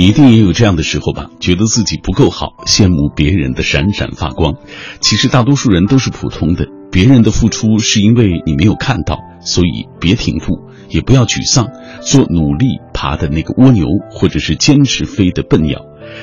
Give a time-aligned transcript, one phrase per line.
[0.00, 1.28] 你一定也有这样的时候吧？
[1.40, 4.54] 觉得自己不够好，羡慕别人的闪闪发光。
[5.02, 11.68] 其实大多数人都是普通的，别人的付出是因为你没有看到，所以别停步，也不要沮丧，
[12.00, 15.82] 做努力爬的那个蜗牛，或者是坚持飞的笨鸟，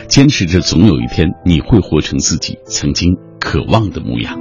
[0.09, 4.39] 坚持着，总有一天你会活成自己曾经渴望的模样。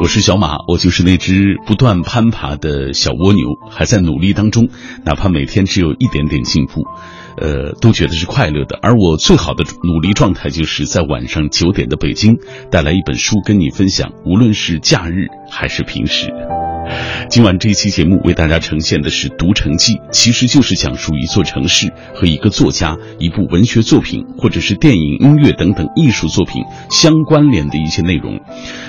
[0.00, 4.70] 我是小马，我就是那只不断攀爬的小蜗牛，还在努力当中，
[5.04, 6.84] 哪怕每天只有一点点进步，
[7.36, 8.78] 呃，都觉得是快乐的。
[8.80, 12.38] 而我最好的努力状态，就是在晚上九点的北京，
[12.70, 16.32] 带来一本书跟你分享，无论是假日还是平时。
[17.28, 28.40] 今晚这一期节目为大家呈现的是《读城记》，其实就是讲述一座城市和一个作家、一部文学作品，或者是电影、音乐等等艺术作品相关联的一些内容。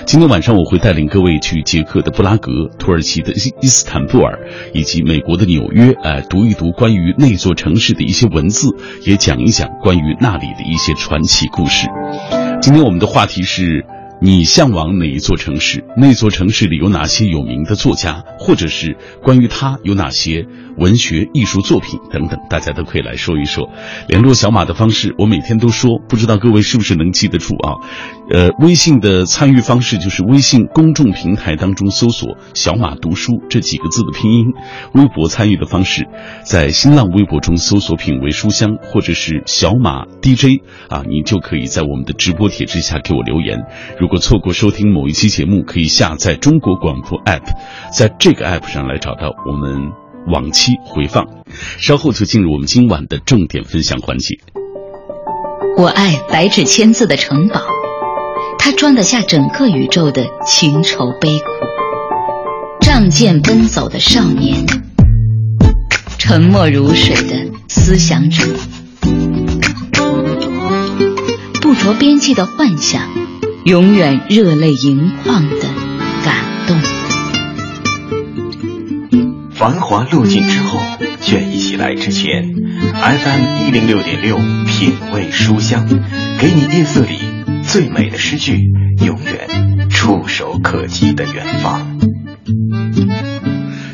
[0.06, 4.38] 今天晚上我会带领各位去捷克的布拉格、土耳其的伊斯坦布尔
[4.72, 8.68] 以及美国的纽约，哎，读一读关于那座城市的一些文字，
[9.04, 11.86] 也讲一讲关于那里的一些传奇故事。
[12.62, 13.84] 今天我们的话题是。
[14.22, 15.82] 你向往哪一座城市？
[15.96, 22.38] 那座城市里有哪些有名的作家，或者是关于他有哪些文学艺术作品等等？
[22.50, 23.70] 大家都可以来说一说。
[24.08, 27.80] 联络小马的方式，我每天都说，不知道各位是不是能记得住啊？
[28.30, 34.52] 呃，微信的参与方式就是微信公众平台当中搜索“小马读书”这几个字的拼音。
[34.92, 36.06] 微博参与的方式，
[36.44, 40.60] 在新浪微博中搜索“品味书香”或者是“小马 DJ”
[40.90, 43.64] 啊，你就可以在我们的直播帖之下给我留言。
[43.98, 47.44] 如如果错过收听某一期节目，可以下载中国广播 app，
[47.96, 49.92] 在这个 app 上来找到我们
[50.26, 51.28] 往期回放。
[51.78, 54.40] 稍后就进入我们今晚的重点分享环节。
[55.76, 57.60] 我爱白纸千字的城堡，
[58.58, 61.44] 它装得下整个宇宙的情愁悲苦。
[62.80, 64.66] 仗剑奔走的少年，
[66.18, 68.42] 沉默如水的思想者，
[71.62, 73.08] 不着边际的幻想。
[73.64, 75.68] 永远热泪盈眶的
[76.24, 76.34] 感
[76.66, 76.78] 动。
[79.50, 80.78] 繁华落尽之后，
[81.20, 82.54] 卷一起来之前
[82.94, 85.86] ，FM 一零六点六，品味书香，
[86.38, 87.18] 给你夜色里
[87.66, 88.58] 最美的诗句，
[89.04, 91.98] 永远触手可及的远方。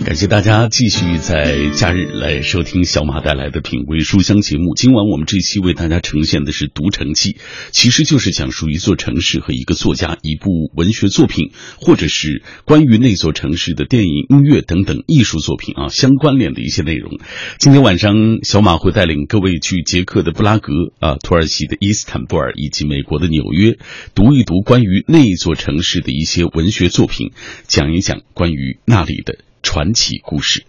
[0.07, 4.77] 感谢大家继续在假日来收听小马带来的品味书香节目。
[4.77, 7.33] 今晚我们这期为大家呈现的是《读城记》，
[7.73, 11.51] 其实就是讲述一座城市和一个作家、一部文学作品，
[11.81, 17.19] 或者是关于那座城市的电影、音乐等等艺术作品啊相关联的一些内容。
[17.59, 23.77] 今天晚上，小马会带领各位去捷克的布拉格啊、土耳其的伊斯坦布尔以及美国的纽约，
[24.15, 27.33] 读一读关于那座城市的一些文学作品，
[27.67, 29.39] 讲一讲关于那里的。
[29.63, 30.65] 传奇故事。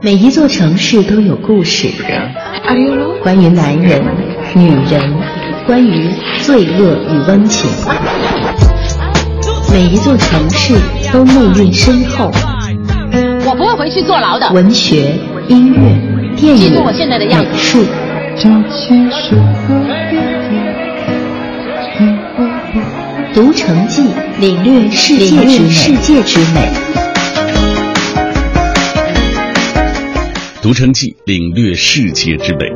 [0.00, 1.88] 每一座城市都有故事，
[3.22, 4.02] 关于男人、
[4.54, 5.14] 女人，
[5.66, 7.70] 关于罪恶与温情。
[9.72, 10.74] 每一座城市
[11.12, 12.30] 都内蕴深厚。
[13.44, 14.50] 我不会回去坐牢的。
[14.52, 15.78] 文学、音乐、
[16.36, 17.84] 电影、美术。
[23.34, 24.02] 读城记，
[24.40, 26.70] 领略世界之美。
[30.60, 32.66] 读城记，领略世界之美。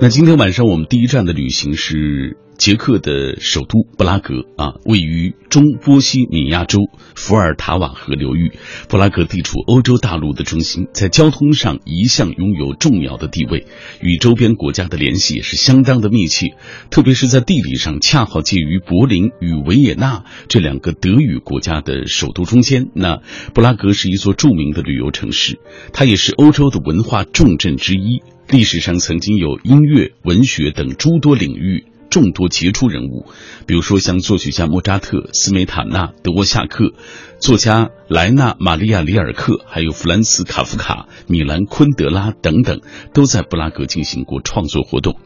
[0.00, 2.38] 那今天晚上我们第一站的旅行是。
[2.56, 6.78] 捷克的首都布拉格啊，位于中波西米亚州
[7.14, 8.52] 伏尔塔瓦河流域。
[8.88, 13.66] 布拉格地处欧洲大陆的中心，在交通上一向拥有重要的地位，
[14.00, 16.56] 与周边国家的联系也是相当的密切。
[16.90, 22.90] 特别是在地理上，恰好介于柏林与维也纳这两个德语国家的首都中间。
[22.94, 23.22] 那
[23.54, 25.60] 布拉格是一座著名的旅游城市，
[25.92, 28.22] 它也是欧洲的文化重镇之一。
[28.50, 31.86] 历史上曾经有音乐、文学等诸多领域。
[32.14, 33.26] 众多杰出人物，
[33.66, 36.92] 比如说像作曲家莫扎特、斯梅塔纳、德沃夏克，
[37.40, 42.82] 作家莱纳、玛利亚·里尔克，还有弗兰茨·卡夫卡、米兰·昆德拉等等，
[43.12, 45.16] 都在布拉格进行过创作活动。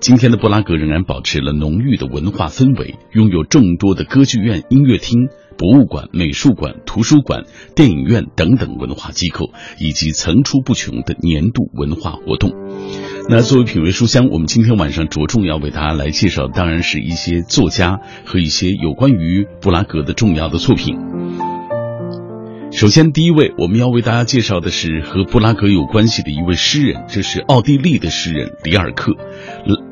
[0.00, 5.28] 今天的布拉格仍然保持了浓郁的文化氛围，拥有众多的歌剧院、音乐厅、
[5.58, 7.44] 博物馆、美术馆、图书馆、
[7.76, 12.50] 电影院等等文化机构，以及层出不穷的年度文化活动。
[13.28, 20.98] 那作为品味书香，我们今天晚上着重要为大家来介绍，当然是一些作家和一些有关于布拉格的重要的作品。
[22.72, 29.12] 首先，第一位我们要为大家介绍的是和布拉格有关系的一位诗人，这是奥地利的诗人里尔克，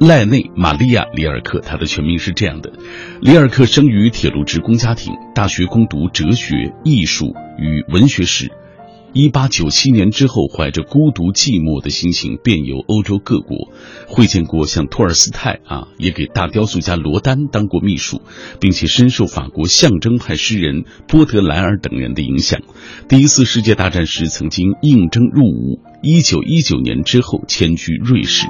[0.01, 1.61] 赖内玛利亚·里尔克。
[1.61, 2.73] 他的全名是这样的：
[3.21, 8.51] 里尔克生于铁路职工家庭，大学攻读哲学、艺术与文学史。
[9.15, 13.73] 一八九七年之后，怀着孤独寂寞的心情，遍游欧洲各国，
[14.07, 18.21] 会见过像托尔斯泰啊，也给大雕塑家罗丹当过秘书，
[18.61, 22.61] 并且深受法国象征派诗人波德莱尔等人的影响。
[23.09, 25.81] 第一次世界大战时，曾经应征入伍。
[26.03, 28.47] 一九一九年之后，迁居瑞士。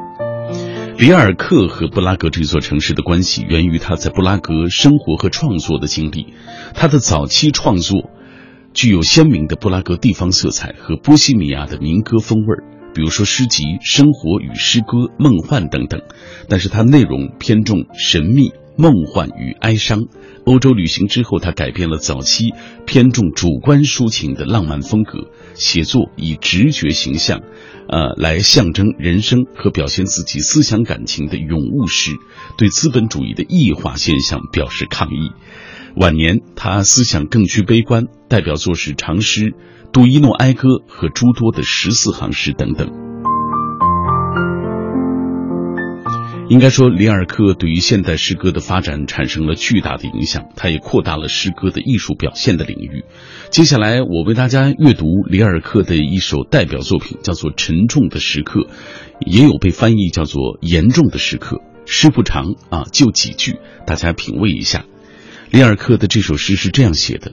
[0.99, 6.35] 里尔克和布拉格这座城市的关系，源于他在布拉格生活和创作的经历。
[6.75, 8.11] 他的早期创作。
[8.79, 16.01] 具有鲜明的布拉格地方色彩和波西米亚的民歌风味儿，比如说诗集《生活与诗歌》《梦幻》等等。
[16.49, 20.03] 但是它内容偏重神秘、梦幻与哀伤。
[20.45, 22.53] 欧洲旅行之后，他改变了早期
[22.87, 27.41] 偏重主观抒情的浪漫风格，写作以直觉形象，
[27.89, 32.13] 呃，来象征人生和表现自己思想感情的咏物诗，
[32.57, 35.33] 对资本主义的异化现象表示抗议。
[36.01, 39.47] 晚年，他思想更趋悲观，代表作是长诗
[39.93, 42.89] 《杜伊诺哀歌》和诸多的十四行诗等等。
[46.49, 53.03] 应该说，里尔克对于现代诗歌的发展产生了巨大的影响，他也扩大了诗歌的艺术表现的领域。
[53.51, 58.61] 接下来，我为大家阅读里尔克的一首代表作品，叫做《沉重的时刻》，
[59.27, 61.57] 也有被翻译叫做《严重的时刻》。
[61.87, 64.85] 诗不长啊，就几句，大家品味一下。
[65.51, 67.33] 里尔克的这首诗是这样写的：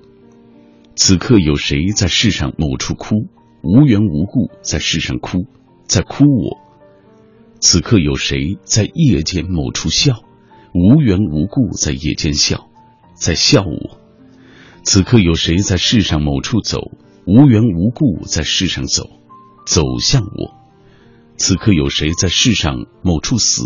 [0.95, 3.27] 此刻有谁在世上某处哭，
[3.61, 5.45] 无缘无故在世上哭，
[5.85, 6.57] 在哭我；
[7.59, 10.23] 此刻有谁在夜间某处笑，
[10.73, 12.69] 无缘无故在夜间笑，
[13.15, 13.97] 在笑我；
[14.83, 16.79] 此刻有谁在世上某处走，
[17.27, 19.03] 无缘无故在世上走，
[19.67, 20.55] 走向我；
[21.35, 23.63] 此刻有谁在世上某处死，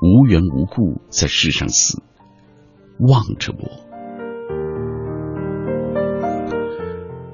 [0.00, 2.02] 无缘无故在世上死。
[2.98, 3.84] 望着我，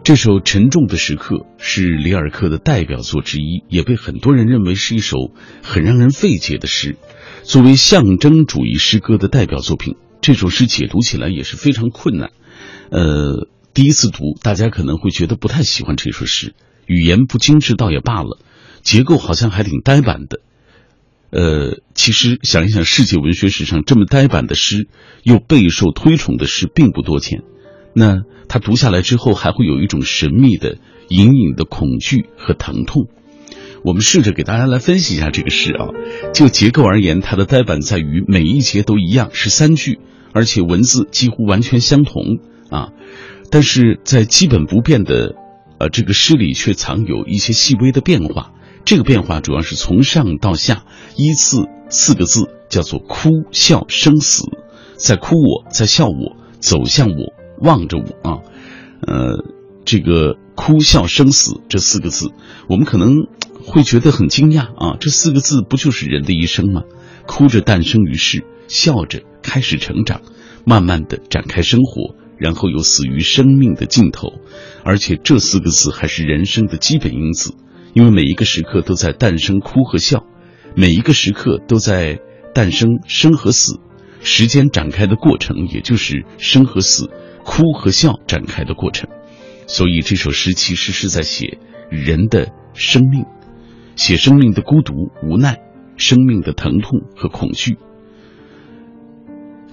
[0.02, 5.30] 这首沉重的时刻是里尔克的代表作之一，也被很多人认为是一首
[5.62, 6.96] 很让人费解的诗。
[7.44, 12.30] 作为象征主义诗歌的代表作品，这首诗解读起来也是非常困难。
[12.90, 16.54] 呃，第一次读，大家可能会觉得不太喜欢这首诗，
[16.86, 18.38] 语言不精致倒也罢了，
[18.82, 20.40] 结构好像还挺呆板的。
[21.32, 24.86] 呃，其实想一想，世界文学史上这么呆板的诗，
[25.22, 27.42] 又备受推崇的诗并不多见。
[27.94, 28.18] 那
[28.48, 30.76] 他读下来之后，还会有一种神秘的、
[31.08, 33.08] 隐隐的恐惧和疼痛。
[33.82, 35.88] 我们试着给大家来分析一下这个诗啊。
[36.34, 40.00] 就结构而言，它的呆板在于每一节都一样，是三句，
[40.34, 42.90] 而且文字几乎完全相同啊。
[43.50, 45.34] 但是在基本不变的
[45.78, 48.52] 呃这个诗里，却藏有一些细微的变化。
[48.84, 50.84] 这个变化主要是从上到下
[51.16, 54.44] 依次四个字，叫做哭笑生死，
[54.96, 58.40] 在哭我，在笑我，走向我，望着我啊，
[59.00, 59.44] 呃，
[59.84, 62.30] 这个哭笑生死这四个字，
[62.68, 63.28] 我们可能
[63.64, 66.82] 会觉得很惊讶啊，这四个字不就是人的一生吗？
[67.26, 70.22] 哭着诞生于世，笑着开始成长，
[70.64, 74.32] 慢慢的展开生活，然后又死于生命的尽头，
[74.82, 77.54] 而且这四个字还是人生的基本因子。
[77.94, 80.24] 因为每一个时刻都在诞生哭和笑，
[80.74, 82.20] 每一个时刻都在
[82.54, 83.80] 诞生生和死，
[84.22, 87.10] 时间展开的过程也就是生和死、
[87.44, 89.10] 哭和笑展开的过程。
[89.66, 91.58] 所以这首诗其实是在写
[91.90, 93.26] 人的生命，
[93.94, 95.58] 写生命的孤独、无奈，
[95.96, 97.76] 生命的疼痛和恐惧。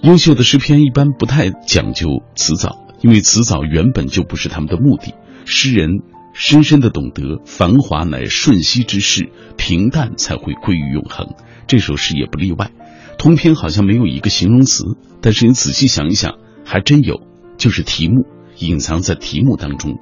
[0.01, 5.13] 优秀的诗篇一般不太讲究辞藻，因为辞藻原本就不是他们的目的。
[5.45, 6.01] 诗人。
[6.39, 11.35] 深深的懂得，繁华乃瞬息之事，平淡才会归于永恒。
[11.67, 12.71] 这首诗也不例外。
[13.17, 14.85] 通篇好像没有一个形容词，
[15.21, 17.23] 但是你仔细想一想，还真有，
[17.57, 18.25] 就是题目
[18.57, 19.99] 隐藏在题目当中。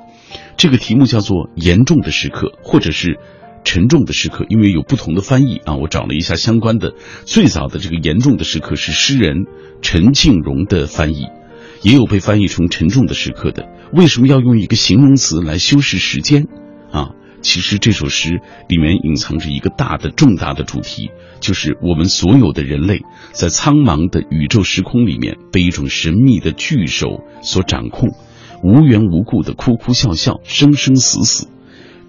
[0.58, 3.18] 这个题目叫做“严重的时刻”或者是
[3.66, 5.74] “沉重的时刻”，因为有不同的翻译啊。
[5.78, 6.94] 我找了一下相关的，
[7.26, 9.48] 最早的这个“严重的时刻”是诗人
[9.82, 11.24] 陈庆荣的翻译。
[11.82, 16.48] 也有被翻译成沉重的时刻的，为什么要用一个形容词来修饰时间？
[16.92, 28.10] 啊，其实这首诗里面隐藏着一个大的、重大的主题，就是我们所有的人类在苍茫的宇宙时空里面，被一种神秘的巨手所掌控，
[28.64, 31.48] 无缘无故的哭哭笑笑、生生死死，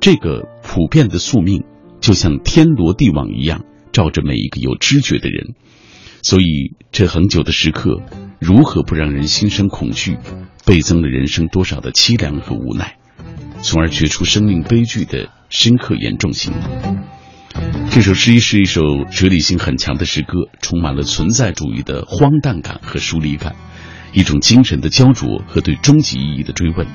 [0.00, 1.64] 这个普遍的宿命，
[2.00, 5.54] 就像天罗地网一样，照着每一个有知觉的人。
[6.28, 8.02] 所以，这恒久的时刻，
[8.38, 10.18] 如何不让人心生恐惧，
[10.66, 12.98] 倍增了人生多少的凄凉和无奈？
[13.62, 16.52] 从而觉出生命悲剧的深刻严重性。
[17.90, 23.56] 这首诗是一首哲理性很强的诗歌，充满了存在主义的荒诞感和疏离感，
[24.12, 26.86] 一种精神的焦灼和对终极意义的追问。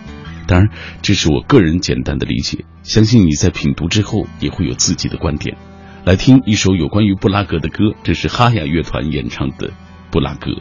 [0.45, 0.69] 当然，
[1.01, 5.57] 这是我个人简单的理解，相信你在品读之后也会有自己的观点。
[6.05, 9.69] 来听一首有关于布拉格的歌，这是哈雅乐团演唱的
[10.11, 10.51] 《布拉格》。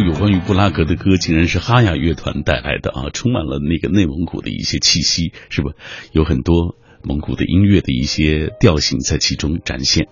[0.00, 5.72] 有关于布拉格的歌竟然是哈雅乐团带来的啊，充满了那个内蒙古的一些气息，是吧？
[6.12, 10.08] 有很多蒙古的音乐的一些调性在其中展现。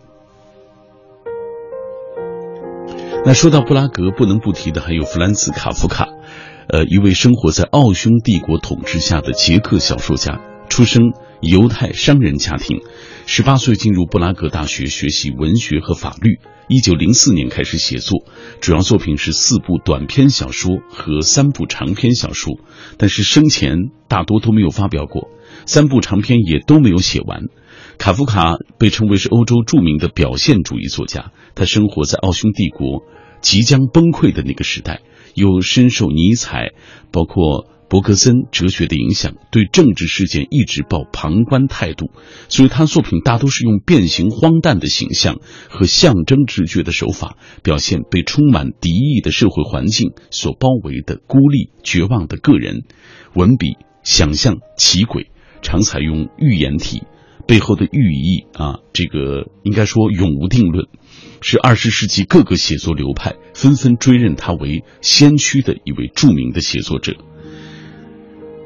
[3.25, 6.09] 那说到布拉格，不能不提的还有弗兰茨·卡夫卡，
[6.69, 12.81] 呃，一位生活在奥匈帝国统治下的捷克小说家，出生犹太商人家庭，
[13.27, 16.39] 十八岁进入布拉格大学学习文学和法律。
[16.69, 18.25] 一九零四年开始写作，
[18.61, 22.55] 主要作品是四部短篇小说和三部长篇小说，
[22.99, 25.29] 但是生前大多都没有发表过，
[25.67, 27.45] 三部长篇也都没有写完。
[27.99, 33.03] 卡夫卡被称为是欧洲著名的表现主义作家，他生活在奥匈帝国
[33.41, 35.01] 即将崩溃的那个时代，
[35.35, 36.73] 又深受尼采，
[37.11, 37.72] 包括。
[37.93, 42.11] 伯格森哲学的影响，对政治事件一直抱旁观态度，
[42.49, 52.85] 所以他作品大多是用变形荒诞的形象和象征直觉的手法，表现被充满敌意的社会环境所包围的孤立绝望的个人。
[53.35, 55.27] 文笔想象奇诡，
[55.61, 57.03] 常采用寓言体，
[57.47, 60.87] 背后的寓意啊，这个应该说永无定论，
[61.43, 67.17] 是二十世纪各个写作流派纷纷追认他为先驱的一位著名的写作者。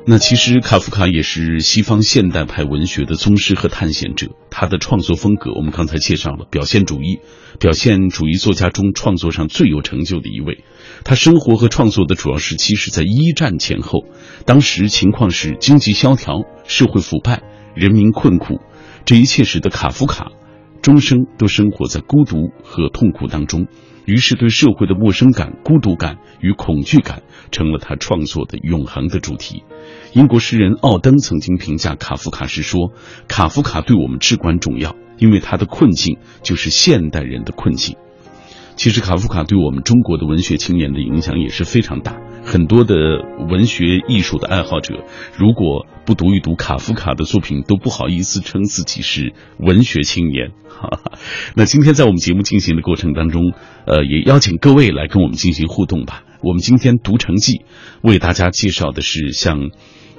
[0.09, 4.29] 那其实卡夫卡也是西方现代派文学的宗师和探险者。
[4.51, 7.19] 他的创作风格，我们刚才介绍了表现主义，
[7.59, 10.63] 表现主义作家中创作上最有成就的一位。
[11.03, 14.05] 他生活和创作的主要时期是在一战前后，
[14.45, 17.43] 当时情况是经济萧条、社会腐败、
[17.75, 18.61] 人民困苦，
[19.05, 20.31] 这一切使得卡夫卡
[20.87, 23.67] 终生都生活在孤独和痛苦当中。
[24.05, 29.65] 于是，对社会的陌生感、孤独感与恐惧感成了他创作的永恒的主题。
[30.13, 32.93] 英国诗人奥登曾经评价卡夫卡时说
[33.27, 37.97] ：“卡夫卡对我们至关重要，因为他的困境就是现代人的困境。”
[38.77, 42.21] 其实，卡夫卡对我们中国的文学青年的影响也是非常大。
[42.45, 42.95] 很多的
[43.49, 45.03] 文学艺术的爱好者，
[45.37, 50.53] 如果不读一读卡夫卡的作品，都不好意思称自己是文学青年。
[51.57, 53.55] 那今天在我们节目进行的过程当中，
[53.87, 56.23] 呃，也邀请各位来跟我们进行互动吧。
[56.43, 57.63] 我们今天读成记
[58.03, 59.71] 为大家介绍的是像。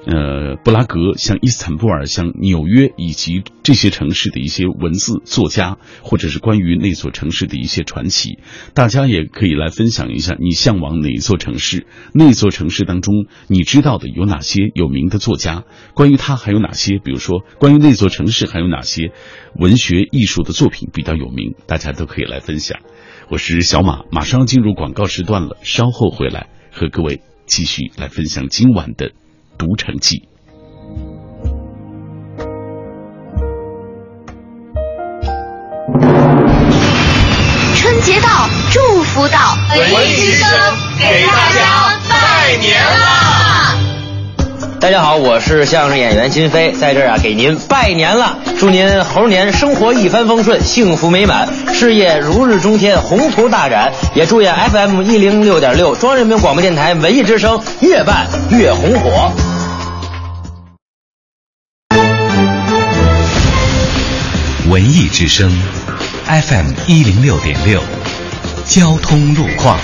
[0.09, 8.39] 呃，布拉格、像伊斯坦布尔、像纽约以及这些城市的一些文字作家，或者是关于那座城市的一些传奇，
[8.73, 11.87] 大家也可以来分享一下，你向往哪一座城市？
[12.13, 15.65] 那座城市当中，你知道的有哪些有名的作家？
[15.93, 16.99] 关于他还有哪些？
[16.99, 19.11] 比如说，关于那座城市还有哪些
[19.55, 21.55] 文学艺术的作品比较有名？
[21.67, 22.79] 大家都可以来分享。
[23.27, 29.09] 我是小马，马上进入广告时段了，稍后回来和各位继续来分享今晚的。
[29.57, 30.27] 《读成记
[37.75, 40.49] 春节到祝福到文艺之声
[40.99, 43.36] 给大家拜年啦
[44.79, 53.91] 大家好，我是相声演员金飞，在这儿啊给您拜年了，祝您猴年生活一帆风顺，幸福美满，事业如日中天，宏图大展。
[54.13, 59.31] 也祝愿 FM 一零六点六中央人民广播电台文艺之声越办越红火。
[64.69, 65.51] 文艺之声
[66.27, 67.81] ，FM 一零六点六，
[68.67, 69.79] 交通路况。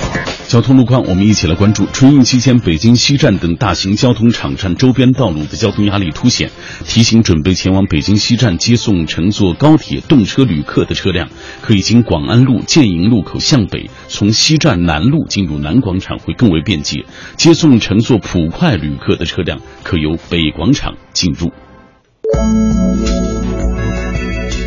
[0.48, 6.52] 交通路况，我们一起来关注春运期间北京西站等大型交通场站周边道路的交通压力凸显，
[6.86, 11.30] 提醒准备前往北京西站接送乘坐高铁动车旅客的车辆，
[11.62, 17.00] 可以经广安路建营路口向北，从西站南路进入南广场会更为便捷；
[17.36, 21.52] 接送乘坐普快旅客的车辆可由北广场进入。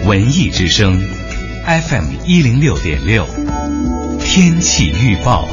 [0.05, 1.01] 文艺之声
[1.65, 3.25] ，FM 一零六点六，
[4.21, 5.49] 天气预报。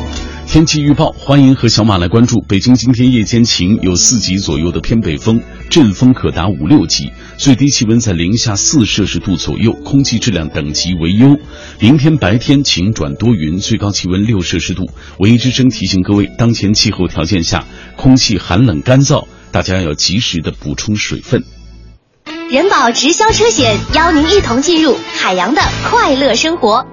[0.54, 2.40] 天气预报，欢迎和小马来关注。
[2.48, 11.40] 北京今天夜间晴，有四级左右的偏北风，阵风可达五六级，最低气温在零下四摄氏度左右，空气质量等级为优。
[11.80, 14.92] 明天白天晴转多云，最高气温六摄氏度。
[15.18, 21.44] 文艺之声提醒各位，当前气候条件下，空气寒冷干燥，大家要及时的补充水分。
[22.52, 26.93] 人保直销车险邀您一同进入海洋的快乐生活。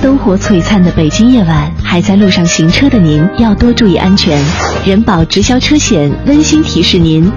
[0.00, 4.36] 灯火璀璨的北京夜晚，还在路上行车的您要多注意安全。
[4.84, 7.30] 人保直销车险温馨提示您：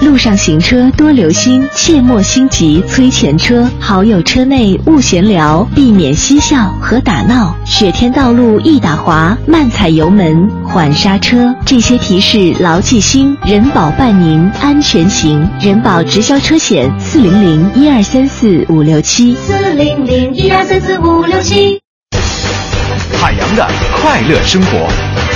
[0.00, 3.68] 路上行车多留心，切莫心急催前车。
[3.78, 7.54] 好友车内勿闲聊，避免嬉笑和打闹。
[7.66, 11.54] 雪天道路易打滑，慢踩油门，缓刹车。
[11.66, 15.46] 这些提示牢记心，人保伴您安全行。
[15.60, 19.36] 人保直销车险：四零零一二三四五六七。
[19.36, 21.78] 四零零一二三四五六七。
[23.20, 23.68] 海洋的
[24.00, 25.29] 快乐生活。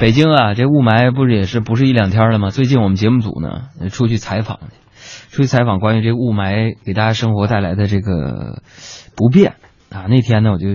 [0.00, 2.50] 北京啊，这雾霾不是也是不是一两天了吗？
[2.50, 4.58] 最近我们节目组呢出去采访，
[5.30, 8.62] 出去采访关于这雾霾给大家生活带来的这个
[9.16, 9.54] 不便
[9.90, 10.04] 啊。
[10.08, 10.66] 那天呢，我就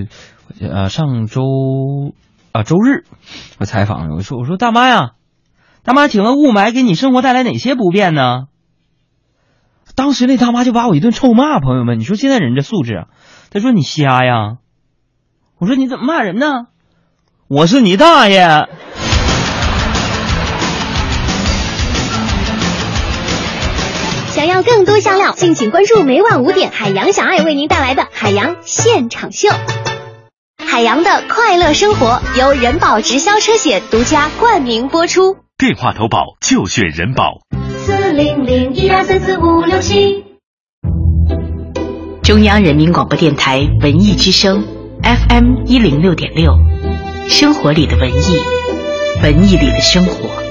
[0.67, 1.43] 呃上周
[2.53, 3.03] 啊周日
[3.60, 5.12] 我采访，我说我说大妈呀，
[5.84, 8.45] 大妈，请问雾霾给你生活带来哪些不便呢？
[9.95, 13.08] 当时那大妈就把我一顿臭骂，朋友们，你说现在人这素质啊？
[13.51, 14.58] 她说你瞎呀。
[15.60, 16.67] 我说你怎么骂人呢？
[17.49, 18.69] 我是你大爷！
[24.63, 29.50] 更多香料，敬请关注每晚五点海洋小爱为您带来的海洋现场秀。
[30.58, 35.38] 海洋的快乐生活由人保直销车险独家冠名播出。
[35.58, 37.39] 电话投保就选人保。
[37.86, 40.24] 四零零一二三四五六七。
[42.24, 44.65] 中央人民广播电台文艺之声。
[45.02, 46.52] FM 一零六点六，
[47.30, 48.38] 生活里的文艺，
[49.24, 50.48] 文艺里的生活。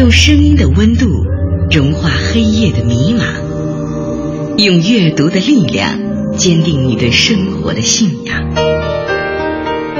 [0.00, 1.26] 用声音的温度
[1.70, 5.90] 融化黑夜的迷茫，用阅读的力量
[6.38, 8.48] 坚定你对生活的信仰。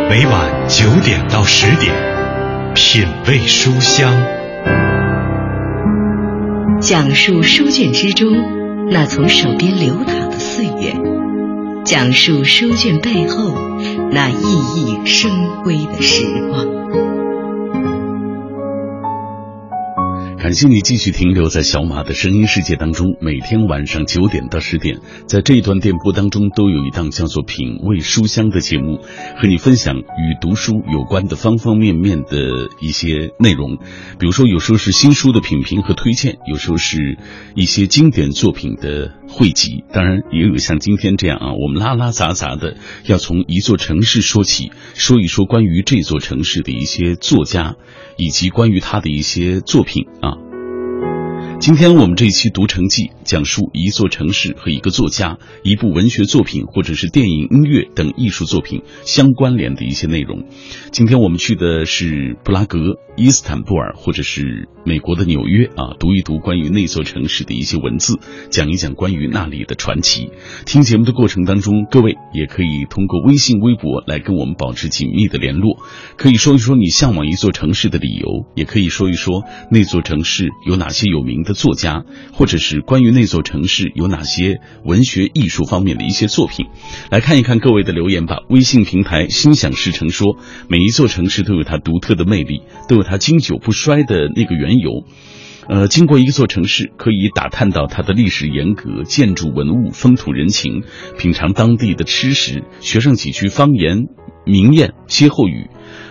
[0.09, 1.93] 每晚九点到十点，
[2.75, 4.11] 品味书香，
[6.81, 8.33] 讲述书卷之中
[8.91, 10.97] 那从手边流淌的岁月，
[11.85, 13.55] 讲述书卷背后
[14.11, 14.41] 那熠
[14.75, 15.31] 熠生
[15.63, 16.81] 辉的时光。
[20.41, 23.09] 感谢你继续停留在小马的声音世界当中。
[23.21, 29.01] 每天晚上九点到十点，在这一段电波当中，都有一档叫做《品味书香》的节目，
[29.37, 30.03] 和你分享与
[30.41, 33.77] 读书有关的方方面面的一些内容。
[34.19, 37.19] 比如说，有时候是新书的品评和推荐，有时候是
[37.55, 39.85] 一些经典作品的汇集。
[39.93, 47.77] 当然，也有像今天这样啊，我们拉拉杂杂的要从一座城市说起，说一说关于这座城市的一些作家，
[48.21, 50.37] 以及关于他的一些作品啊。
[51.59, 60.49] 今天我们这一期《读城记》讲述一座城市和一个作家、一部文学作品或者是电影、音乐等艺术作品相关联的一些内容。
[60.91, 68.19] 今天我们去的是布拉格、伊斯坦布尔或者是美国的纽约啊，读一读关于那座城市的一些文字，
[68.51, 70.33] 讲一讲关于那里的传奇。
[70.67, 75.79] 听节目的过程当中，各位也可以通过微信、微博来跟我们保持紧密的联络，
[76.17, 81.55] 可以说一说你向往一座城市的理由，也可以说一说那座城市有哪些有名的。
[81.61, 86.67] 作家，或者是关于那座城市有哪些文学艺术方面的一些作品，
[87.11, 88.39] 来看一看各位的留言吧。
[88.49, 90.37] 微信平台心想事成说，
[90.69, 95.05] 每一座城市都有它独特的魅力，都有它经久不衰的那个缘由。
[95.69, 100.83] 呃，经过一座城市，可以打探到它的历史沿革、建筑文物、风土人情，
[101.17, 104.07] 品尝当地的吃食，学上几句方言、
[104.45, 105.69] 名谚、歇后语，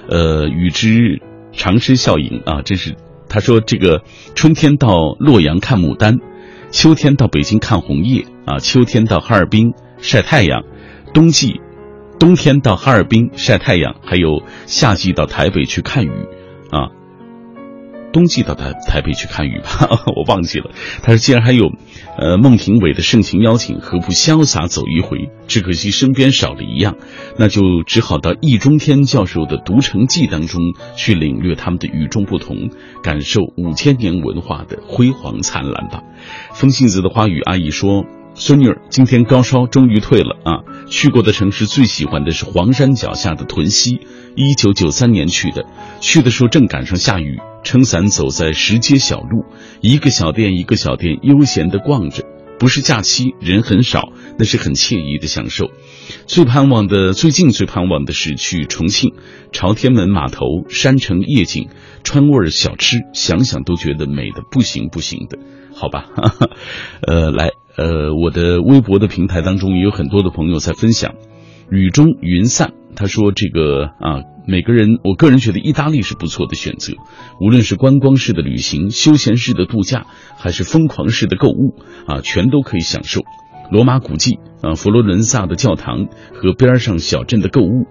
[0.07, 2.95] 呃，与之长诗效应啊，真是。
[3.27, 4.01] 他说：“这个
[4.33, 6.17] 春天到洛阳看牡丹，
[6.71, 10.63] 秋天到北京看红叶啊，秋天到哈尔滨晒太阳，
[11.13, 11.59] 冬季，
[12.19, 16.11] 冬天到哈尔滨晒太阳，还有夏季到台北去看雨，
[16.71, 16.89] 啊。”
[18.11, 20.71] 冬季到台台北去看雨吧， 我忘记了。
[21.03, 21.69] 他说：“竟然还有，
[22.21, 25.29] 呃，孟庭苇的盛情邀请，何不潇洒走一回？
[25.47, 26.97] 只可惜身边少了一样，
[27.37, 30.59] 那就只好到易中天教授的《读城记》当中
[30.97, 36.03] 去领略他们的与众不同，感受五千年文化的辉煌灿烂吧。”
[36.53, 38.05] 风信子的花语阿姨说。
[38.35, 40.63] 孙女儿今天高烧终于退了啊！
[40.87, 43.99] 去过的城市最喜欢的是黄山脚下的屯溪，
[44.35, 45.65] 一九九三年去的，
[45.99, 49.45] 去的时候正赶上下雨，撑伞走在石阶小路，
[49.81, 52.23] 一个小店一个小店悠闲地逛着，
[52.59, 55.71] 不是假期，人很少，那是很惬意的享受。
[56.25, 59.13] 最盼望的，最近最盼望的是去重庆
[59.51, 61.69] 朝天门码头山城夜景
[62.03, 65.37] 川味小吃，想想都觉得美的不行不行的，
[65.75, 66.05] 好吧？
[67.05, 67.51] 呃，来。
[67.77, 71.15] 呃，我的微博的平台当中也有很多的朋友在分享，
[71.71, 72.73] 雨中云散。
[72.95, 76.93] 他说：“这个啊，每个人，我个人觉得意大利是不错的选择，
[77.39, 81.75] 无论是观光式的旅行、休闲式的度假，还是疯狂式的购物
[82.07, 83.21] 啊，全都可以享受。
[83.71, 87.87] 罗马古迹啊，佛罗伦萨的教堂和边上小镇的购物。”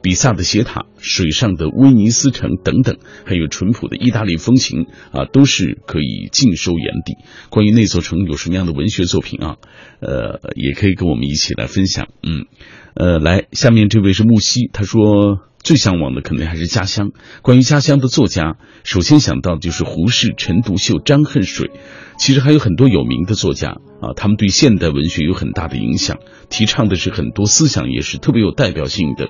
[0.00, 7.14] 比萨的斜塔、水上的威尼斯城等等，还有淳朴的意大利风情啊，都是可以尽收眼底。
[7.50, 9.56] 关于那座城有什么样的文学作品啊？
[9.98, 12.06] 呃，也可以跟我们一起来分享。
[12.22, 12.46] 嗯，
[12.98, 17.12] 呃，来，下面这位是木西，他说最向往的肯定还是家乡。
[17.42, 21.70] 关于家乡的作家，首先想到的就是胡适、陈独秀、张恨水，
[22.18, 26.18] 其实还有很多有名的作家啊，他们对现代文学有很大的影响，
[26.50, 29.28] 提倡的是很多思想，也是特别有代表性的。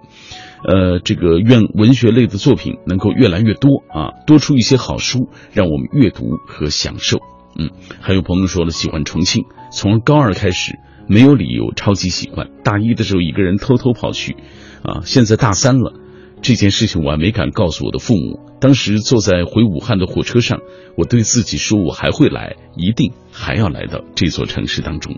[0.64, 7.18] 呃，这个愿文学类的作品能够越来越多啊，多出一些好书，让我们阅读和享受。
[7.59, 7.68] 嗯，
[8.00, 10.78] 还有朋友说了，喜欢重庆，从高二开始
[11.09, 12.51] 没有理由，超级喜欢。
[12.62, 14.37] 大一的时候一个人偷偷跑去，
[14.83, 15.94] 啊，现在大三了，
[16.42, 18.38] 这件事情我还没敢告诉我的父母。
[18.61, 20.61] 当时坐在回武汉的火车上，
[20.97, 25.16] 我对自己说，我还会来，一定还要来到这座城市当中。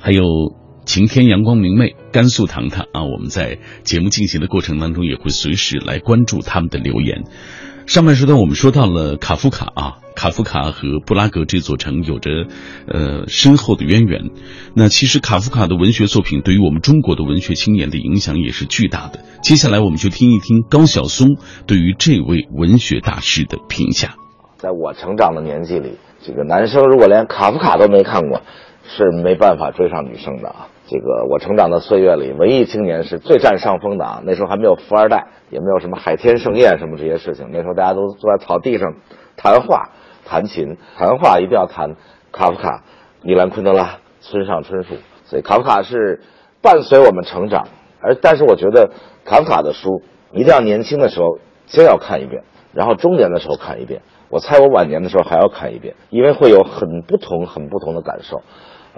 [0.00, 0.22] 还有。
[0.86, 3.04] 晴天阳光明媚，甘肃糖糖啊！
[3.04, 7.24] 我们在节目进行的过程当中，也会随时来关注他们的留言。
[7.86, 12.30] 上半时段我们说到了卡夫卡啊，卡夫卡和布拉格这座城有着
[12.86, 14.28] 呃深厚的渊源。
[14.76, 19.20] 那其实卡夫卡的文学作品对于我们中国的文学青年的影响也是巨大的。
[19.42, 24.10] 接下来我们就听一听高晓松对于这位文学大师的评价。
[24.58, 28.42] 在我成长的年纪里，这个男生如果连卡夫卡都没看过，
[28.84, 30.68] 是没办法追上女生的啊。
[30.86, 34.20] 这个我成长的岁月里，文艺青年是最占上风的啊！
[34.26, 37.46] 那时候还没有富二代，也没有什么海天盛宴什么这些事情。
[37.50, 38.92] 那时候大家都坐在草地上
[39.36, 39.90] 谈话、
[40.30, 41.96] 弹琴，谈话一定要谈
[42.30, 42.84] 卡夫卡、
[43.22, 44.94] 米兰昆德拉、村上春树。
[45.24, 46.22] 所以卡夫卡是
[46.62, 47.66] 伴随我们成长。
[48.00, 48.92] 而但是我觉得
[49.24, 54.02] 卡夫卡的书一定要年轻的时候先要看一遍，然后中年的时候看一遍。
[54.28, 58.42] 我猜我晚年的时候还要看一遍，因为会有很不同、很不同的感受。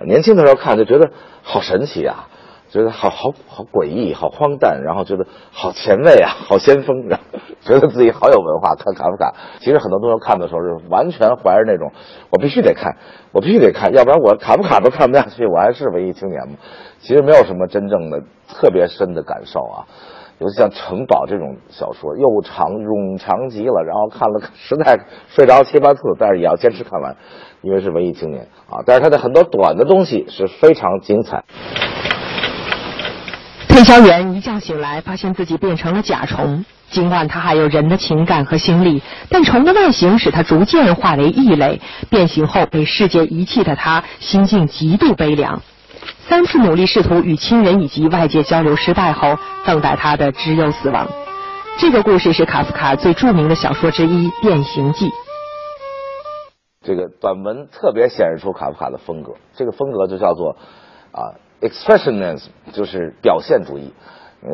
[0.04, 1.10] 年轻的时候看就觉得
[1.42, 2.28] 好神奇啊，
[2.72, 8.74] 觉得好好好诡异、好荒诞，然后觉得好前卫啊、好先锋，然后觉得自己好有文化。
[8.74, 11.92] 看卡夫卡，其实很多东西看的时候是完全怀着那种
[12.30, 12.96] 我必须得看，
[13.30, 16.54] 我必须得看，要不然我卡夫卡都看不下去，我还是文艺青年吗？
[16.98, 19.84] 其实没有什么真正的特别深的感受啊。
[20.38, 27.14] 尤其像《城堡》这种小说，又长冗长极了，然后看了实在睡着七八次，但是也要坚持看完。
[27.60, 31.44] 因为是文艺青年啊，但是他的很多短的东西是非常精彩。
[33.72, 36.66] 推销员一觉醒来，发现自己变成了甲虫。
[36.90, 41.80] 尽管他还有人的情感和心理，但虫的外形使他逐渐化为异类。
[42.10, 45.62] 变形后被世界遗弃的他，心境极度悲凉。
[46.28, 51.08] 三次努力试图与亲人以及外界交流失败后，等待他的只有死亡。
[51.78, 55.06] 这个故事是卡夫卡最著名的小说之一《变形记》。
[56.84, 60.58] 这个短文特别显示出卡夫卡的风格，这个风格就叫做
[61.10, 63.94] 啊，expressionism，就是表现主义。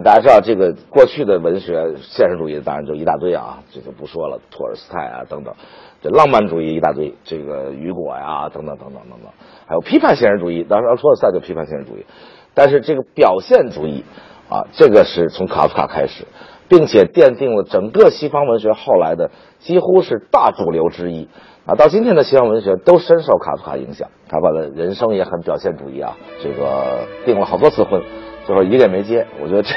[0.05, 5.55] 大家知道，这个过去的文学现实主义当然就一大堆啊，这就不说了，托尔斯泰啊等等，
[6.03, 9.33] 这浪漫主义一大堆，这个雨果呀等等等等等等，
[9.67, 12.05] 还有批判现实主义，当然托尔斯泰就批判现实主义，
[12.53, 14.05] 但是这个表现主义
[14.51, 16.27] 啊，这个是从卡夫卡开始，
[16.69, 21.29] 并且奠定了整个西方文学后来的几乎是大主流之一
[21.67, 28.03] 啊，到今天的西方文学都深受卡夫卡影响，卡夫卡人生也很表现主义啊，这个订了好多次婚。
[28.47, 29.75] 最后一个也没接，我觉得这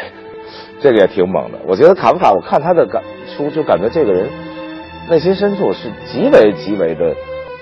[0.80, 1.58] 这个也挺猛的。
[1.68, 3.04] 我觉得卡夫卡，我看他的感
[3.36, 4.30] 书就感觉这个人
[5.10, 7.14] 内心深处是极为极为的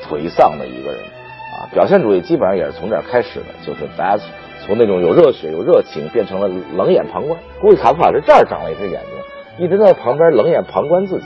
[0.07, 1.65] 颓丧的一个人啊。
[1.73, 4.23] 表现主义基本上也是从这儿开始的，就是大家
[4.69, 7.39] 从那种有热血有热情变成了冷眼旁观。
[7.59, 11.25] 估计卡夫卡是这儿长了一只眼睛，一直在旁边冷眼旁观自己，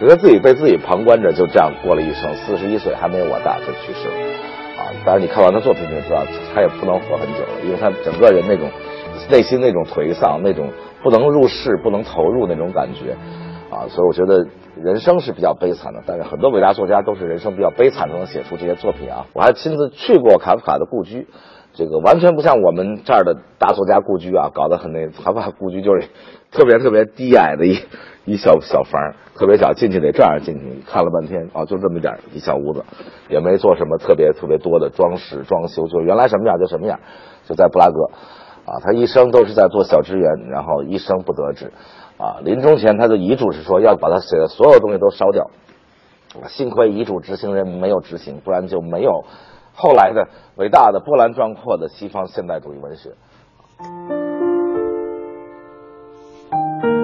[0.00, 2.34] 觉得自己被自己旁观着，就这样过了一生。
[2.36, 4.14] 四十一岁还没有我大就去世了
[4.80, 4.88] 啊！
[5.04, 8.66] 当然你看完他作品就知道，他也不能活很久了，因为他整个人那种。
[9.28, 10.70] 内心那种颓丧，那种
[11.02, 13.12] 不能入世、不能投入那种感觉，
[13.70, 14.44] 啊，所以我觉得
[14.82, 16.02] 人生是比较悲惨的。
[16.06, 19.26] 但是很多伟大作家都是人生比较悲惨才能写出这些作品啊。
[19.34, 21.28] 我还亲自去过卡夫卡的故居，
[21.72, 25.06] 这个完全不像我们这儿的大作家故居啊，搞得很那。
[25.08, 26.08] 卡夫卡故居就是
[26.50, 27.78] 特别特别低矮的一
[28.24, 30.82] 一小小房，特别小，进去得这样进去。
[30.86, 32.84] 看了半天，哦，就这么点一小屋子，
[33.28, 36.98] 也没做什么特别特别多的装饰装修，就原来什么样就什么样，
[37.46, 38.10] 就在布拉格。
[38.66, 41.72] 啊，他一生都是在做小职员，然后一生不得志。
[42.18, 45.50] 啊，临终前他的遗嘱是说要把他写的所有东西都烧掉。
[46.48, 49.24] 幸亏遗嘱执行人没有执行，不然就没有
[49.80, 53.10] 后来的伟大的波澜壮阔的西方现代主义文学。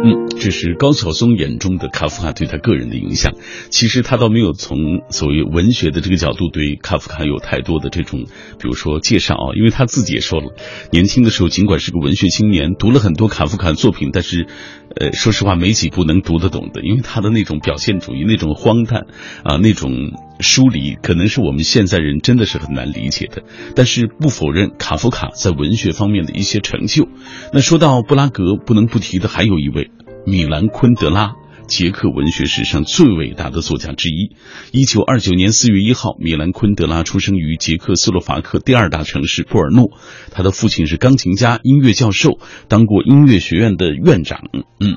[0.04, 3.32] 嗯，这是高晓松眼中的卡夫卡对他个人的影响。
[3.70, 4.76] 其实他倒没有从
[5.08, 8.24] 所谓文学的这个角度对卡夫卡有太多的这种，
[8.60, 10.52] 比如说介绍啊，因为他自己也说了，
[10.92, 14.46] 年轻的时候尽管是个文学青年，读了很多卡夫卡作品，但是，
[14.94, 19.06] 呃，说实话没几部能读得懂的，因为他的那种表现主义、那种荒诞
[19.42, 19.90] 啊、那种
[20.40, 23.42] 疏离，可能是我们现在人真的是很难理解的。
[23.74, 27.08] 但是不否认卡夫卡在文学方面的一些成就。
[27.52, 29.90] 那说到布拉格，不能不提的还有一位。
[30.26, 31.34] 米兰昆德拉，
[31.66, 34.36] 捷克文学史上最伟大的作家之一。
[34.72, 39.90] 一九二九年四月一号，米兰昆德拉出生于捷克斯洛伐克第二大城市布尔诺。
[40.30, 44.40] 他的父亲是钢琴家、音乐教授，当过音乐学院的院长。
[44.80, 44.96] 嗯，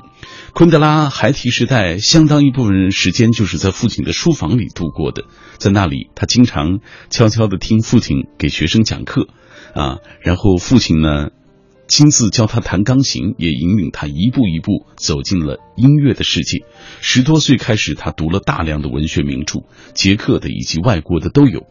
[0.54, 5.24] 昆德拉孩提时代相当一部分时间就是在父亲的书房里度过的，
[5.58, 6.80] 在那里，他经常
[7.10, 9.26] 悄悄地听父亲给学生讲课，
[9.74, 11.30] 啊，然后父亲呢。
[11.90, 16.58] 亲自教他弹钢琴，也引领他一步一步走进了音乐的世界。
[17.00, 21.66] 十多岁开始，他读了大量的文学名著，捷克的以及外国的都有。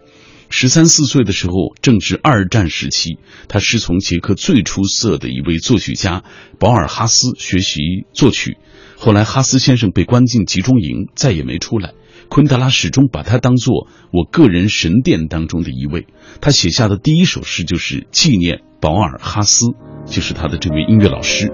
[0.49, 6.25] 十三四岁的时候，正值二战时期，他师从捷克最出色的一位作曲家
[6.59, 7.79] 保尔哈斯学习
[8.13, 8.57] 作曲。
[8.97, 11.93] 后来，哈斯先生被关进集中营，再也没出来。
[12.27, 16.07] 昆德拉始终把他当做我个人神殿当中的一位。
[16.41, 19.67] 他写下的第一首诗就是纪念保尔哈斯。
[20.05, 21.51] 就是他的这位音乐老师。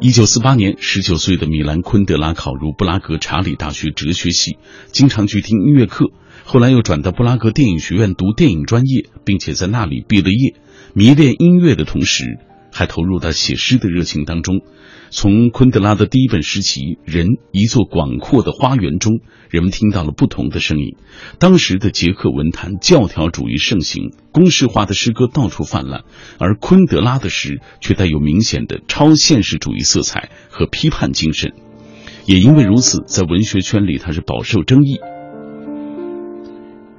[0.00, 4.58] 一九四八年，十九岁的米兰昆德拉考入布拉格查理大学哲学系，
[4.88, 6.10] 经常去听音乐课。
[6.44, 10.56] 后来又转到布拉格电影学院读电影专业，并且在那里毕了业。
[10.92, 12.38] 迷恋音乐的同时，
[12.70, 14.60] 还投入到写诗的热情当中。
[15.14, 19.20] 从昆德拉的第一本诗集《人：一座广阔的花园》中，
[19.50, 20.96] 人们听到了不同的声音。
[21.38, 26.04] 当时的捷克文坛教条主义盛行，公式化的诗歌到处泛滥，
[26.38, 31.52] 而昆德拉的诗却带有明显的超现实主义色彩和批判精神。
[32.24, 34.96] 也因为如此，在文学圈里他是饱受争议。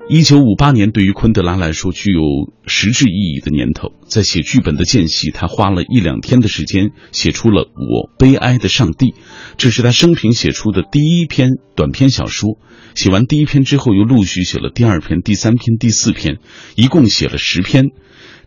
[0.10, 2.20] 一九五八年对于昆德拉来说具有
[2.68, 9.12] 实质意义的年头，在写剧本的间隙，他花了一两天的时间写出了《我悲哀的上帝》，
[9.58, 12.60] 这是他生平写出的第一篇短篇小说。
[12.96, 16.40] 写完第一篇之后，又陆续写了第二篇、第三篇、第四篇，
[16.76, 17.86] 一共写了十篇。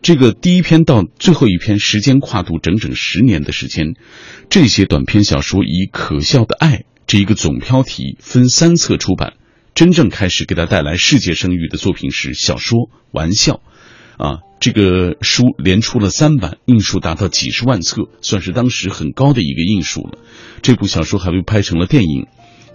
[0.03, 3.95] 这个第一篇到最后一篇时间跨度整整十年的时间。
[4.51, 9.33] 这些短篇小说以《可笑的爱》这一个总标题分三册出版。
[9.77, 12.79] 真正开始给他带来世界声誉的作品是小说
[13.11, 13.61] 《玩笑》，
[14.25, 20.17] 啊，这个书连出了三版，印数达到几十万册，算是当时很高的一个印数了。
[20.63, 22.25] 这部小说还被拍成了电影，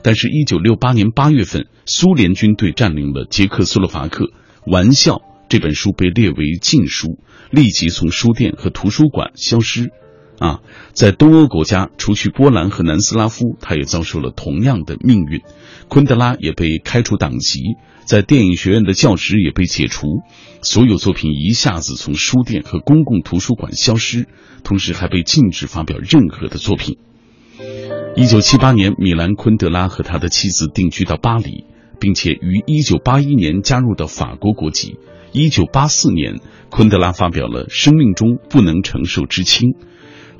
[0.04, 4.26] 但是，一九六八年八月份，苏联军队占领了捷克斯洛伐克，
[4.64, 5.14] 《玩笑》
[5.48, 7.18] 这本书被列为禁书，
[7.50, 9.90] 立即从书店和图书馆消失。
[10.38, 10.60] 啊，
[10.92, 15.42] 在东欧国家，除去波兰和南斯拉夫，他也遭受了同样的命运。
[15.88, 17.60] 昆德拉也被开除党籍，
[18.06, 20.06] 在电影学院的教职也被解除，
[20.62, 24.26] 所有作品一下子从书店和公共图书馆消失，
[24.64, 26.96] 同时还被禁止发表任何的作品。
[28.16, 31.66] 一九七八年，米兰昆德拉和他的妻子定居到巴黎，
[32.00, 34.96] 并且于一九八一年加入到法国国籍。
[35.32, 39.70] 一九八四年，昆德拉发表了《生命中不能承受之轻》。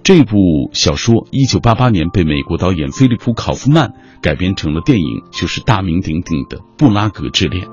[0.05, 7.65] 这部小说一九八八年被美国导演菲利普·考夫曼改编成了电影，就是大名鼎鼎的《布拉格之恋》。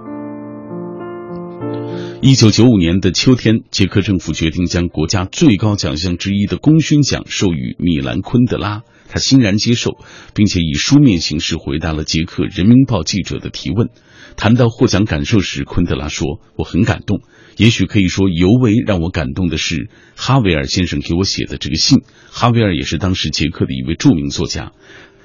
[2.22, 9.92] 一九九五年的秋天，捷克政府决定将国家最高奖项之一的功勋奖授予米兰·昆德拉，他欣然接受，
[10.36, 13.88] 并且以书面形式回答了捷克《人民报》记者的提问。
[14.36, 17.22] 谈到获奖感受时，昆德拉说：“我很感动。”
[17.56, 22.00] 也许可以说，尤为让我感动的是哈维尔先生给我写的这个信。
[22.30, 24.74] 哈维尔也是当时捷克的一位著名作家，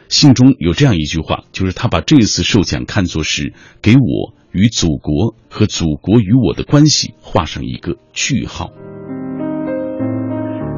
[0.08, 3.52] 信中有这样一句话，就是他把这次受奖看作是
[3.82, 8.70] 给我与祖国和祖国与我的关系画上一个句号。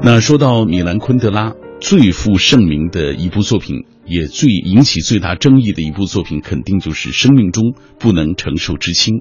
[0.02, 9.16] 那说到米兰昆德拉最负盛名的一部作品，也最引起最大争议的一部作品，肯定就是《生命中不能承受之轻》。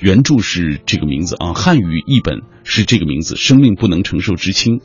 [0.00, 4.80] 原著是这个名字啊，汉语译本是这个名字，《生命不能承受之轻》。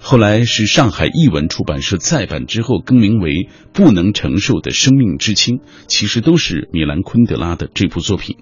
[0.00, 3.30] 后来是上海译文出版社再版之后更名为
[3.72, 8.36] 《不能承受的生命之轻》，其实都是米兰昆德拉的这部作品。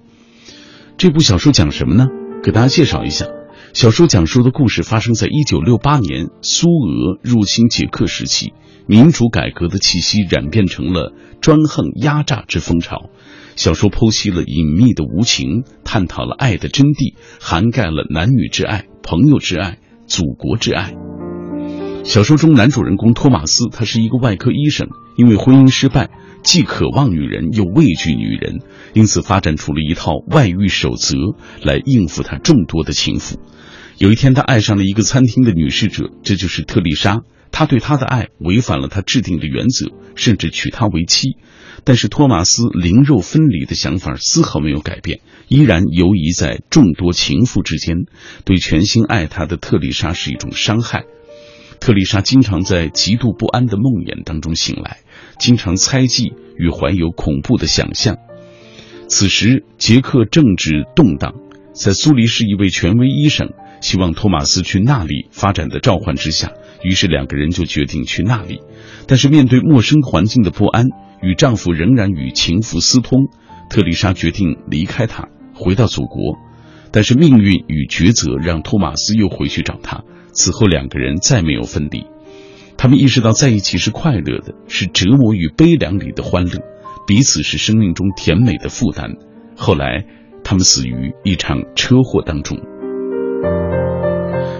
[1.02, 2.06] 这部小说讲什么呢？
[2.44, 3.26] 给大家介绍一下，
[3.72, 8.52] 小说讲述的故事发生在一九六八年苏俄入侵捷克时期，
[8.86, 13.10] 民主改革的气息染变成了专横压榨之风潮。
[13.56, 20.94] 小说剖析了隐秘的无情，探讨了爱的真谛，涵盖了男女之爱、朋友之爱、祖国之爱。
[22.04, 24.86] 小说中男主人公托马斯，他是一个外科医生，
[25.16, 26.10] 因为婚姻失败，
[26.42, 28.60] 既渴望女人又畏惧女人，
[28.94, 31.16] 因此发展出了一套外遇守则
[31.62, 33.38] 来应付他众多的情妇。
[33.98, 37.20] 有一天，他爱上了一个餐厅的女侍者，这就是特丽莎。
[37.52, 41.36] 他对她的爱违反了他制定的原则，甚至娶她为妻。
[41.84, 48.06] 但是托马斯灵肉分离的想法丝毫没有改变，依然游移在众多情妇之间，
[48.46, 51.04] 对全心爱他的特丽莎是一种伤害。
[51.82, 54.98] 特丽莎经常在极度不安的梦魇当中醒来，
[55.40, 58.18] 经常猜忌与怀有恐怖的想象。
[59.08, 61.34] 此时，捷克政治动荡，
[61.72, 63.48] 在苏黎世一位权威医生
[63.80, 66.52] 希望托马斯去那里发展的召唤之下，
[66.84, 68.60] 于是两个人就决定去那里。
[69.08, 70.86] 但是面对陌生环境的不安。
[71.20, 73.26] 与丈夫仍然与情妇私通，
[73.68, 76.38] 特丽莎决定离开他，回到祖国。
[76.92, 80.04] 但是命运与抉择让托马斯又回去找她。
[80.32, 82.06] 此后两个人再没有分离。
[82.76, 86.58] 他们意识到在一起是快乐的，是折磨与悲凉里的欢乐，
[87.06, 89.16] 彼此是生命中甜美的负担。
[89.56, 90.04] 后来
[90.42, 92.58] 他们死于一场车祸当中。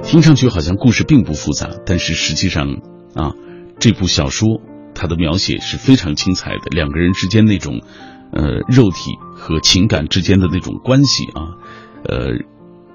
[0.04, 2.68] 听上去好像故事并不复杂，但是实际上
[3.14, 3.32] 啊，
[3.80, 4.60] 这部小说。
[4.94, 7.80] 它的描写是非常精彩的，两个人之间那种，
[8.30, 11.56] 呃，肉体和情感之间的那种关系啊，
[12.04, 12.44] 呃。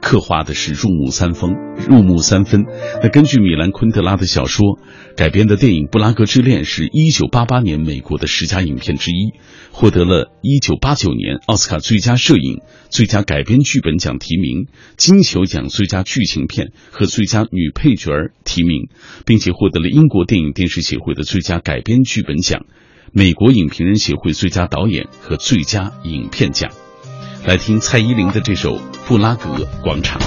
[0.01, 1.55] 刻画的是入木三分，
[1.88, 2.65] 入木三分。
[3.01, 4.79] 那根据米兰昆德拉的小说
[5.15, 9.33] 改编的电影《布拉格之恋》是一九八八年美国的十佳影片之一，
[9.71, 18.12] 获得了一九八九年奥斯卡最佳摄影、最佳改编剧本奖提名，金球奖最佳剧情片和最佳女配角
[18.45, 18.89] 提名，
[19.25, 22.65] 并且获得了英国电影电视协会的最佳改编剧本奖、
[23.12, 26.71] 美国影评人协会最佳导演和最佳影片奖。
[27.45, 28.77] 来听蔡依林的这首
[29.08, 30.20] 《布拉格广场》。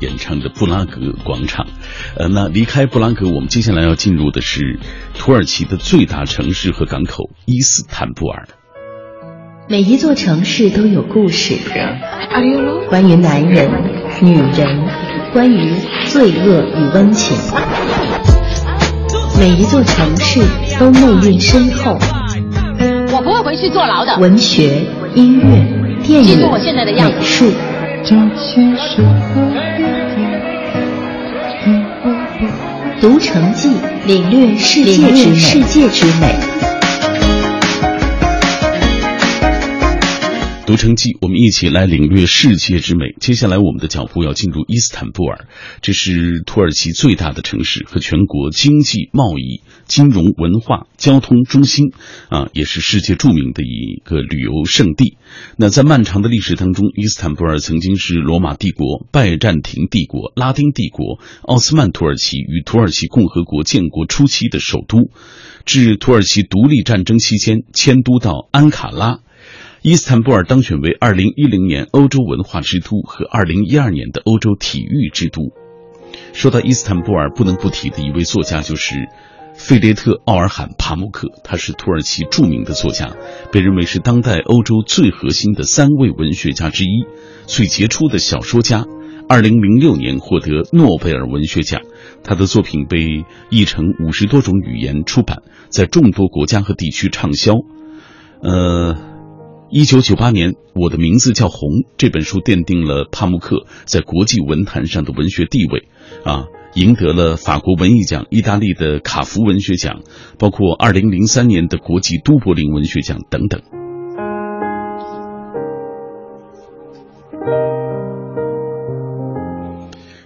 [0.00, 1.66] 演唱的《布拉格广场》。
[2.16, 4.78] 呃，那离开布拉格，我们接下来要进入的是
[5.18, 8.48] 土耳其的最大城市和港口伊斯坦布尔。
[9.68, 11.56] 每一座城市都有故事，
[12.90, 13.70] 关于男人、
[14.20, 14.88] 女人，
[15.32, 15.72] 关于
[16.06, 17.36] 罪恶与温情。
[19.38, 20.40] 每一座城市
[20.78, 21.98] 都内蕴深厚。
[23.14, 24.16] 我不会回去坐牢的。
[24.18, 24.84] 文学、
[25.14, 27.52] 音乐、电影、美术。
[28.04, 28.08] 读
[33.20, 33.68] 城记，
[34.08, 36.34] 领略世界之世界之美。
[40.66, 43.14] 读成记，我们一起来领略世界之美。
[43.20, 45.46] 接下来，我们的脚步要进入伊斯坦布尔，
[45.80, 49.62] 这是土耳其最大的城市和全国经济、贸易、
[49.92, 51.92] 金融、文化、交通中心
[52.30, 55.18] 啊，也是世界著名的一个旅游胜地。
[55.58, 65.10] 那在漫长的历史当中，伊斯坦布尔曾经是罗马帝国、拜占庭帝国、拉丁帝国、奥斯曼土耳其与土耳其共和国建国初期的首都，
[65.66, 69.18] 至土耳其独立战争期间迁都到安卡拉。
[69.82, 75.52] 伊斯坦布尔当选为二零一零年欧洲文化之都和二零一二年的欧洲体育之都。
[76.32, 78.94] 说到伊斯坦布尔，不能不提的一位作家就是
[79.62, 83.14] 费列特·奥尔罕·帕慕克，他是土耳其著名的作家，
[83.52, 87.06] 被认为是当代欧洲最核心的三位文学家之一，
[87.46, 88.84] 最杰出的小说家。
[89.28, 91.80] 二零零六年获得诺贝尔文学奖，
[92.24, 97.54] 他的作品被译成五十多种语言出版，在众多国家和地区畅销。
[98.42, 99.10] 呃。
[99.74, 105.88] 一九九八年，《我的名字叫红》这本书奠定了帕慕克在国际文坛上的文学地位，
[106.26, 106.44] 啊，
[106.74, 110.00] 赢得了法国文艺奖、意大利的卡福文学奖，
[110.38, 113.60] 包括二零零三年的国际都柏林文学奖等等。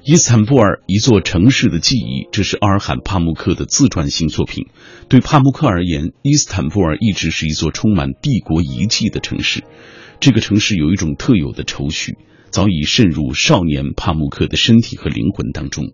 [0.05, 4.69] 伊斯坦布尔，一座城市的记忆，这是阿尔罕·帕慕克的自传性作品。
[5.09, 9.65] 对帕慕克而言，伊斯坦布尔一直是一座充满帝国遗迹的城市。
[10.21, 12.17] 这个城市有一种特有的愁绪，
[12.51, 15.93] 早已渗入少年帕慕克的身体和灵魂当中。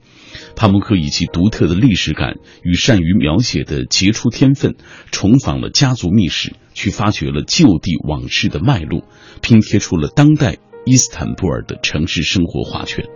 [0.57, 4.77] 帕慕克以其独特的历史感与善于描写的杰出天分，
[5.11, 9.03] 重访了家族秘史，去发掘了旧地往事的脉络，
[9.41, 13.07] 拼贴出了当代伊斯坦布尔的城市生活画卷。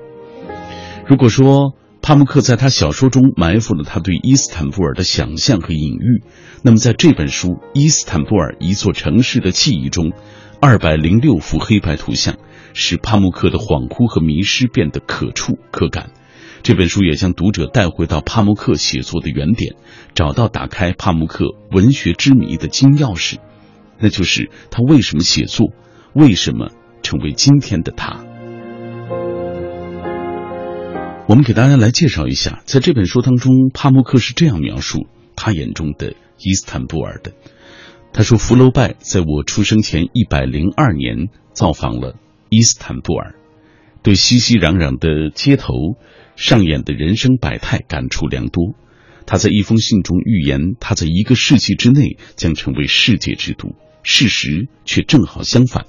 [1.07, 6.23] 如果说帕慕克在他小说中埋伏了他对伊斯坦布尔的想象和隐喻，
[6.63, 10.13] 那么在这本书《伊斯坦布尔：一座城市的记忆》中，
[10.61, 12.37] 二百零六幅黑白图像
[12.79, 16.11] 使帕慕克的恍惚和迷失变得可触可感。
[16.63, 19.77] 这本书也将读者带回到帕慕克写作的原点，
[20.15, 23.39] 找到打开帕慕克文学之谜的金钥匙，
[23.99, 25.73] 那就是他为什么写作，
[26.13, 26.71] 为什么
[27.03, 28.23] 成为今天的他。
[31.29, 37.33] 我们给大家来介绍一下，在这本书当中，帕慕克是这样描述他眼中的伊斯坦布尔的。
[38.13, 42.17] 他说：“福楼拜在我出生前一百零二年造访了
[42.49, 43.35] 伊斯坦布尔，
[44.03, 45.75] 对熙熙攘攘的街头
[46.37, 48.75] 上演的人生百态感触良多。
[49.27, 53.75] 他在一封信中预言，他在一个世纪之内将成为世界之都。
[54.03, 55.87] 事实却正好相反。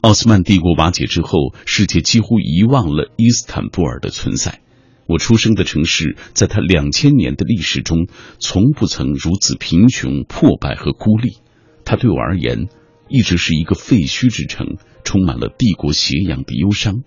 [0.00, 4.60] 奥斯曼帝国瓦解之后，世界几乎遗忘了伊斯坦布尔的存在。”
[5.06, 8.06] 我出生的城市，在它两千年的历史中，
[8.38, 11.38] 从不曾如此贫穷、破败和孤立。
[11.84, 12.68] 它对我而言，
[13.10, 17.02] 一直是一个废墟之城，充满了帝国斜阳的忧伤。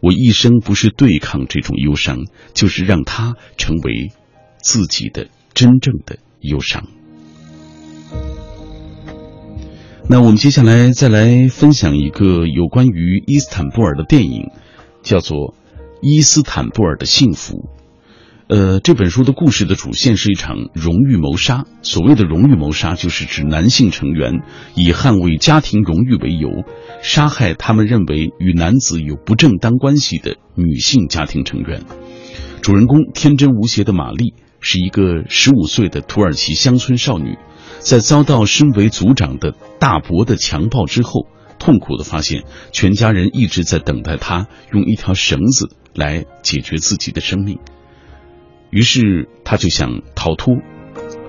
[0.00, 2.24] 我一生不是对抗这种忧伤，
[2.54, 4.10] 就是让它成为
[4.60, 6.88] 自己的真正的忧伤。
[10.08, 14.50] 那我们接下来再来分享一个有关于伊斯坦布尔的电影，
[15.02, 15.54] 叫做。
[16.00, 17.70] 伊斯坦布尔的幸福，
[18.48, 21.66] 呃，这本书的故事的主线是一场荣誉谋杀。
[21.82, 24.40] 所谓的荣誉谋杀，就是指男性成员
[24.74, 26.64] 以捍卫家庭荣誉为由，
[27.02, 31.82] 杀害他们认为与男子有不正当关系的女性家庭成员。
[32.62, 37.36] 主人公天真无邪的玛丽是一个十五岁的土耳其乡村少女，
[37.80, 41.26] 在遭到身为族长的大伯的强暴之后。
[41.58, 47.58] 痛苦的发现，全家人一直在等待她用一条绳子来解决自己的生命。
[48.70, 50.56] 于是他就想逃脱。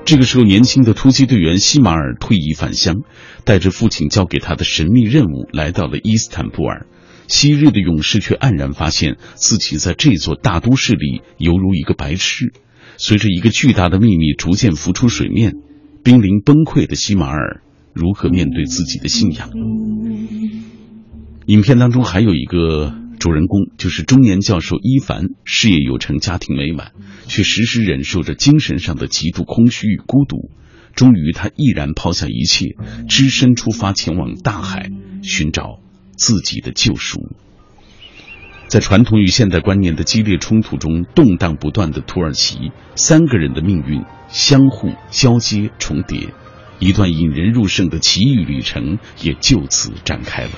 [0.05, 2.95] 这个时候，年轻的突击队员西马尔退役返乡，
[3.43, 6.87] 带着父亲交给他的神秘任务，来到了伊斯坦布尔。
[7.27, 12.51] 昔日的勇士却黯然发现自己在这座大都市里犹如一个白痴。
[12.97, 15.53] 随着一个巨大的秘密逐渐浮出水面，
[16.03, 17.61] 濒临崩溃的西马尔。
[17.93, 19.49] 如何面对自己的信仰？
[21.45, 26.93] 影片当中还有一个主人公就是中年教授伊凡，事业有成，家庭美满，
[27.27, 30.49] 却时时忍受着精神上的极度空虚与孤独。
[30.95, 32.75] 终于，他毅然抛下一切，
[33.09, 34.89] 只身出发，前往大海，
[35.21, 35.79] 寻找
[36.17, 37.19] 自己的救赎。
[38.67, 46.29] 在传统与现代观念的激烈冲突中动荡不断的土耳其，三个人的命运相互交接重叠，
[46.79, 50.51] 一段引人入胜的奇遇旅程也就此展开了。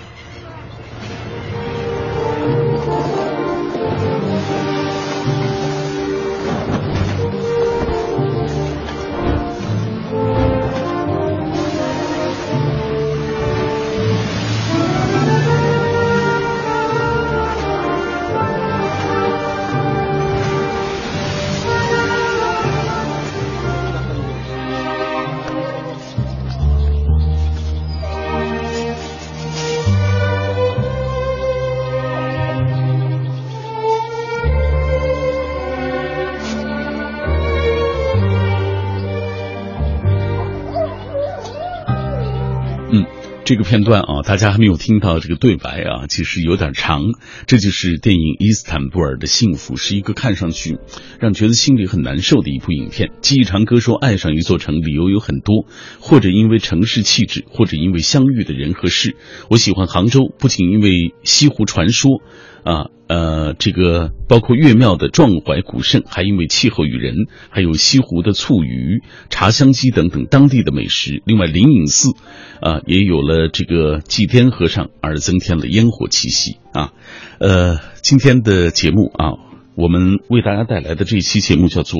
[43.52, 47.02] 这个片段啊，大家还没有听到这个对白啊，其实有点长。
[47.48, 50.78] 这就是电影《伊斯坦布尔的幸福》，是一个看上去
[51.20, 53.12] 让觉得心里很难受的一部影片。
[53.20, 55.66] 记忆长歌说，爱上一座城理由有很多，
[56.00, 59.18] 或者因为城市气质，或者因为相遇的人和事。
[59.50, 62.22] 我喜欢杭州，不仅因为西湖传说。
[62.64, 67.16] 啊，呃，这个包括岳庙的壮怀古胜，还因为气候与人，
[67.50, 71.22] 还有西湖的醋鱼、茶香鸡等等当地的美食。
[71.26, 72.10] 另外，灵隐寺，
[72.62, 76.94] 啊，也有了这个祭天和尚而增添了烟火气息啊。
[77.40, 79.34] 呃，今天的节目啊，
[79.76, 82.00] 我们为大家带来的这一期节目叫做。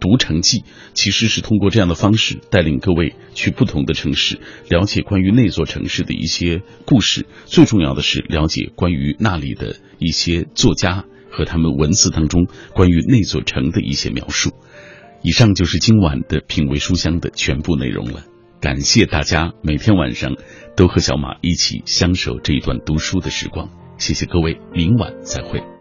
[0.00, 7.26] 读城记其实是通过这样的方式带领各位去不同的城市，了解关于那座城市的一些故事。
[7.44, 14.50] 最重要的是了解关于那里的一些作家和他们文字当中关于那座城的一些描述。
[15.22, 18.24] 以上就是今晚的品味书香的全部内容了。
[18.60, 20.36] 感谢大家每天晚上
[20.76, 23.70] 都和小马一起相守这一段读书的时光。
[23.98, 25.79] 谢谢各位，明晚再会。